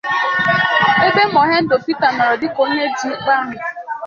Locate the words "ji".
2.97-3.07